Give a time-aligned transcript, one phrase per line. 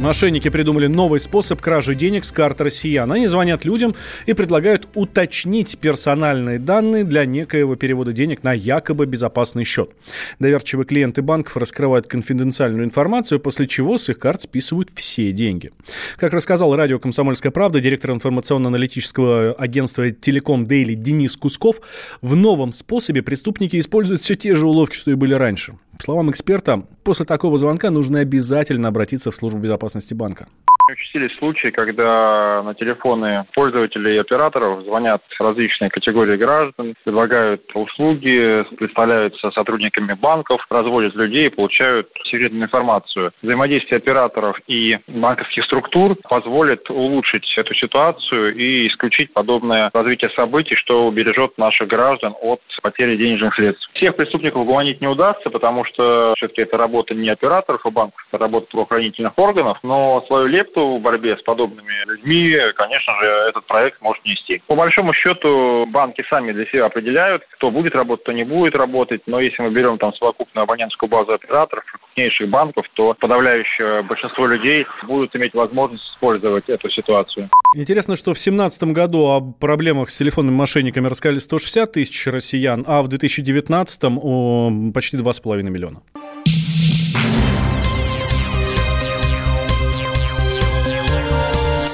[0.00, 3.12] Мошенники придумали новый способ кражи денег с карт россиян.
[3.12, 9.64] Они звонят людям и предлагают уточнить персональные данные для некоего перевода денег на якобы безопасный
[9.64, 9.90] счет.
[10.38, 15.70] Доверчивые клиенты банков раскрывают конфиденциальную информацию, после чего с их карт списывают все деньги.
[16.16, 21.82] Как рассказал радио «Комсомольская правда» директор информационно-аналитического агентства «Телеком Дейли» Денис Кусков,
[22.22, 25.74] в новом способе преступники используют все те же уловки, что и были раньше.
[25.98, 30.46] По словам эксперта, после такого звонка нужно обязательно обратиться в службу безопасности банка.
[30.92, 39.50] Участились случаи, когда на телефоны пользователей и операторов звонят различные категории граждан, предлагают услуги, представляются
[39.52, 43.30] сотрудниками банков, разводят людей получают секретную информацию.
[43.42, 51.06] Взаимодействие операторов и банковских структур позволит улучшить эту ситуацию и исключить подобное развитие событий, что
[51.06, 53.88] убережет наших граждан от потери денежных средств.
[53.94, 58.38] Всех преступников угомонить не удастся, потому что все-таки это работа не операторов и банков, это
[58.38, 63.66] работа правоохранительных органов, но свою лепту лепту в борьбе с подобными людьми, конечно же, этот
[63.66, 64.62] проект может нести.
[64.66, 69.22] По большому счету, банки сами для себя определяют, кто будет работать, кто не будет работать.
[69.26, 74.86] Но если мы берем там совокупную абонентскую базу операторов, крупнейших банков, то подавляющее большинство людей
[75.06, 77.48] будут иметь возможность использовать эту ситуацию.
[77.76, 83.02] Интересно, что в 2017 году о проблемах с телефонными мошенниками рассказали 160 тысяч россиян, а
[83.02, 86.00] в 2019 о почти 2,5 миллиона.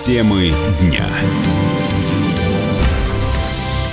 [0.06, 1.04] Темы дня.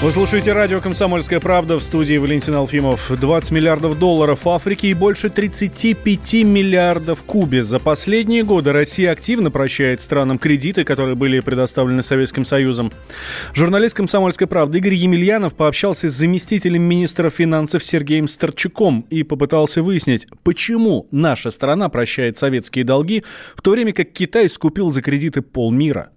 [0.04, 3.10] Вы слушаете радио «Комсомольская правда» в студии Валентин Алфимов.
[3.10, 7.64] 20 миллиардов долларов в Африке и больше 35 миллиардов Кубе.
[7.64, 12.92] За последние годы Россия активно прощает странам кредиты, которые были предоставлены Советским Союзом.
[13.54, 20.28] Журналист «Комсомольской правды» Игорь Емельянов пообщался с заместителем министра финансов Сергеем Старчуком и попытался выяснить,
[20.44, 23.24] почему наша страна прощает советские долги,
[23.56, 26.10] в то время как Китай скупил за кредиты полмира.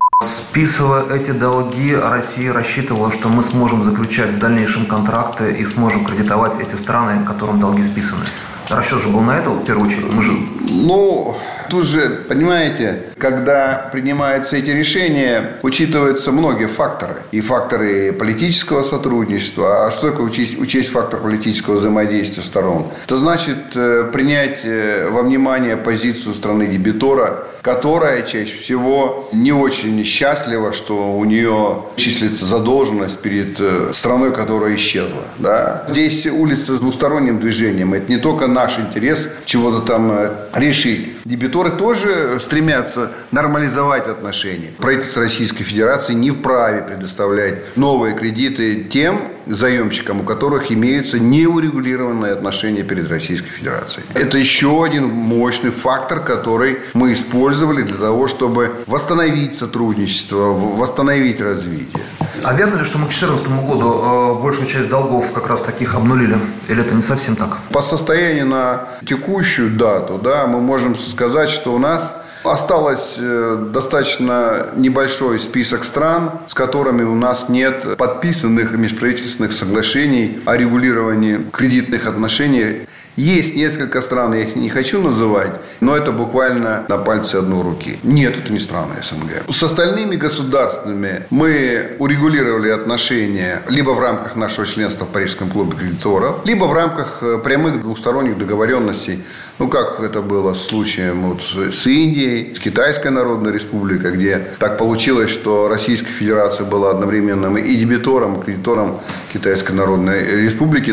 [0.56, 6.58] Списывая эти долги, Россия рассчитывала, что мы сможем заключать в дальнейшем контракты и сможем кредитовать
[6.58, 8.24] эти страны, которым долги списаны.
[8.70, 10.10] Расчет же был на это в первую очередь.
[10.10, 10.32] Мы же...
[10.70, 11.36] Ну,
[11.68, 17.16] Тут же, понимаете, когда принимаются эти решения, учитываются многие факторы.
[17.30, 19.86] И факторы политического сотрудничества.
[19.86, 22.86] А что такое учесть, учесть фактор политического взаимодействия сторон?
[23.04, 30.04] Это значит э, принять э, во внимание позицию страны дебитора, которая чаще всего не очень
[30.04, 35.22] счастлива, что у нее числится задолженность перед э, страной, которая исчезла.
[35.38, 35.84] Да?
[35.88, 37.94] Здесь улица с двусторонним движением.
[37.94, 41.15] Это не только наш интерес чего-то там решить.
[41.26, 44.72] Дебитор Кредиторы тоже стремятся нормализовать отношения.
[44.76, 52.82] Правительство Российской Федерации не вправе предоставлять новые кредиты тем заемщикам, у которых имеются неурегулированные отношения
[52.82, 54.04] перед Российской Федерацией.
[54.12, 62.02] Это еще один мощный фактор, который мы использовали для того, чтобы восстановить сотрудничество, восстановить развитие.
[62.42, 65.94] А верно ли, что мы к 2014 году э, большую часть долгов как раз таких
[65.94, 66.38] обнулили?
[66.68, 67.58] Или это не совсем так?
[67.72, 74.68] По состоянию на текущую дату, да, мы можем сказать, что у нас Осталось э, достаточно
[74.76, 82.86] небольшой список стран, с которыми у нас нет подписанных межправительственных соглашений о регулировании кредитных отношений
[83.16, 87.98] есть несколько стран, я их не хочу называть, но это буквально на пальце одной руки.
[88.02, 89.54] Нет, это не страны СНГ.
[89.54, 96.44] С остальными государствами мы урегулировали отношения либо в рамках нашего членства в Парижском клубе кредиторов,
[96.44, 99.24] либо в рамках э, прямых двусторонних договоренностей,
[99.58, 104.76] ну, как это было с случаем вот с Индией, с Китайской Народной Республикой, где так
[104.76, 109.00] получилось, что Российская Федерация была одновременно и дебитором, и кредитором
[109.32, 110.92] Китайской Народной Республики.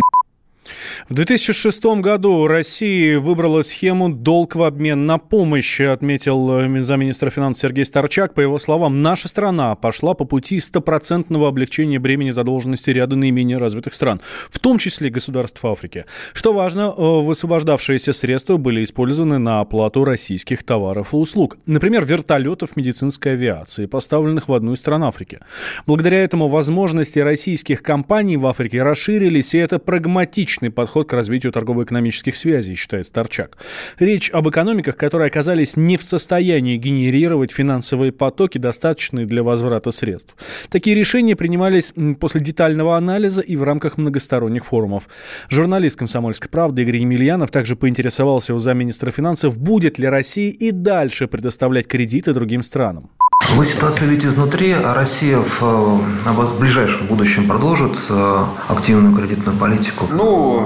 [1.09, 7.61] В 2006 году Россия выбрала схему «долг в обмен на помощь», отметил э, замминистра финансов
[7.61, 8.33] Сергей Старчак.
[8.33, 13.93] По его словам, наша страна пошла по пути стопроцентного облегчения бремени задолженности ряда наименее развитых
[13.93, 16.05] стран, в том числе государств Африки.
[16.31, 21.57] Что важно, э, высвобождавшиеся средства были использованы на оплату российских товаров и услуг.
[21.65, 25.39] Например, вертолетов медицинской авиации, поставленных в одну из стран Африки.
[25.85, 31.51] Благодаря этому возможности российских компаний в Африке расширились, и это прагматичный подход подход к развитию
[31.51, 33.57] торгово-экономических связей, считает Старчак.
[33.97, 40.35] Речь об экономиках, которые оказались не в состоянии генерировать финансовые потоки, достаточные для возврата средств.
[40.69, 45.09] Такие решения принимались после детального анализа и в рамках многосторонних форумов.
[45.49, 51.27] Журналист «Комсомольской правды» Игорь Емельянов также поинтересовался у замминистра финансов, будет ли Россия и дальше
[51.27, 53.09] предоставлять кредиты другим странам.
[53.55, 59.55] Вы ситуацию видите изнутри, а Россия в, э, в ближайшем будущем продолжит э, активную кредитную
[59.55, 60.07] политику?
[60.11, 60.59] Ну,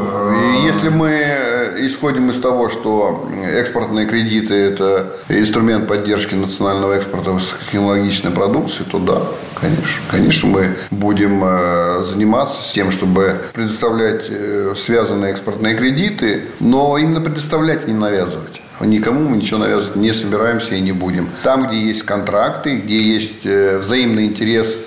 [0.66, 1.12] если мы
[1.80, 9.22] исходим из того, что экспортные кредиты– это инструмент поддержки национального экспорта высокотехнологичной продукции, то да,
[9.60, 10.02] конечно.
[10.10, 17.84] Конечно, мы будем э, заниматься тем, чтобы предоставлять э, связанные экспортные кредиты, но именно предоставлять,
[17.84, 18.62] а не навязывать.
[18.82, 21.30] Никому мы ничего навязывать не собираемся и не будем.
[21.44, 24.78] Там, где есть контракты, где есть э, взаимный интерес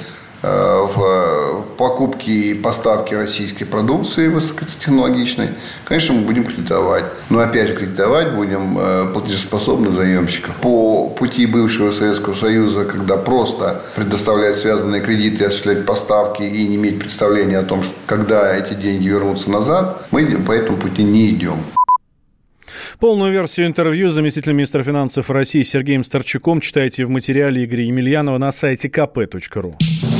[0.43, 5.51] Э, в покупке и поставке российской продукции высокотехнологичной,
[5.85, 7.05] конечно, мы будем кредитовать.
[7.29, 10.55] Но опять же, кредитовать будем э, платежеспособных заемщиков.
[10.57, 16.99] По пути бывшего Советского Союза, когда просто предоставлять связанные кредиты, осуществлять поставки и не иметь
[16.99, 21.59] представления о том, что когда эти деньги вернутся назад, мы по этому пути не идем.
[23.01, 28.37] Полную версию интервью с заместителем министра финансов России Сергеем Старчуком читайте в материале Игоря Емельянова
[28.37, 30.20] на сайте kp.ru.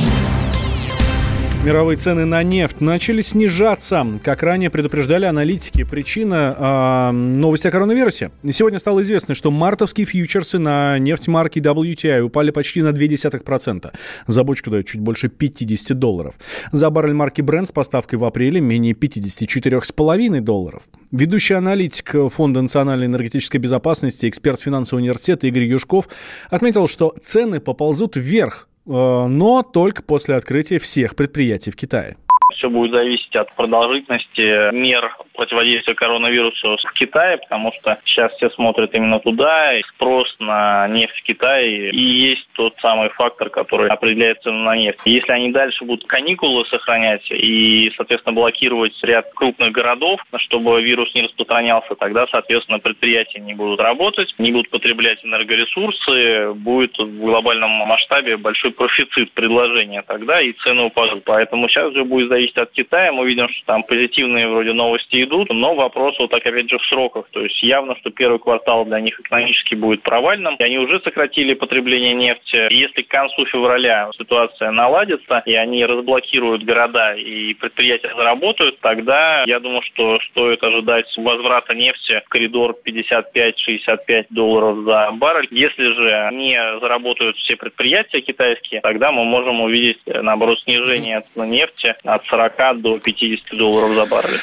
[1.63, 4.03] Мировые цены на нефть начали снижаться.
[4.23, 8.31] Как ранее предупреждали аналитики, причина э, новости о коронавирусе.
[8.49, 13.93] Сегодня стало известно, что мартовские фьючерсы на нефть марки WTI упали почти на 0,2%.
[14.25, 16.33] За бочку дают чуть больше 50 долларов.
[16.71, 20.81] За баррель марки Brent с поставкой в апреле менее 54,5 долларов.
[21.11, 26.07] Ведущий аналитик Фонда национальной энергетической безопасности, эксперт финансового университета Игорь Юшков
[26.49, 32.17] отметил, что цены поползут вверх но только после открытия всех предприятий в Китае.
[32.51, 38.93] Все будет зависеть от продолжительности мер противодействия коронавирусу в Китае, потому что сейчас все смотрят
[38.93, 44.41] именно туда, и спрос на нефть в Китае и есть тот самый фактор, который определяет
[44.41, 44.99] цену на нефть.
[45.05, 51.23] Если они дальше будут каникулы сохранять и, соответственно, блокировать ряд крупных городов, чтобы вирус не
[51.23, 58.37] распространялся, тогда, соответственно, предприятия не будут работать, не будут потреблять энергоресурсы, будет в глобальном масштабе
[58.37, 61.23] большой профицит предложения тогда, и цены упадут.
[61.25, 63.11] Поэтому сейчас же будет зависеть от Китая.
[63.11, 66.85] Мы видим, что там позитивные вроде новости идут, но вопрос вот так опять же в
[66.85, 67.25] сроках.
[67.31, 70.55] То есть явно, что первый квартал для них экономически будет провальным.
[70.55, 72.71] И они уже сократили потребление нефти.
[72.73, 79.59] Если к концу февраля ситуация наладится, и они разблокируют города и предприятия заработают, тогда я
[79.59, 85.47] думаю, что стоит ожидать возврата нефти в коридор 55-65 долларов за баррель.
[85.51, 91.95] Если же не заработают все предприятия китайские, тогда мы можем увидеть, наоборот, снижение цены нефти
[92.03, 94.39] от 40 до 50 долларов за баррель.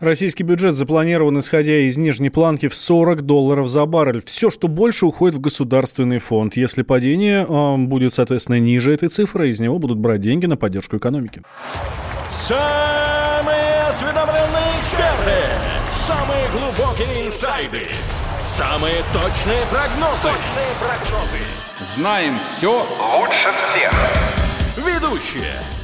[0.00, 4.22] Российский бюджет запланирован, исходя из нижней планки, в 40 долларов за баррель.
[4.24, 6.56] Все, что больше, уходит в государственный фонд.
[6.56, 10.96] Если падение э, будет, соответственно, ниже этой цифры, из него будут брать деньги на поддержку
[10.96, 11.42] экономики.
[12.32, 15.38] Самые осведомленные эксперты,
[15.92, 17.86] самые глубокие инсайды,
[18.40, 20.28] самые точные прогнозы.
[20.28, 21.94] Точные прогнозы.
[21.94, 23.92] Знаем все лучше всех.
[24.76, 25.83] Ведущие.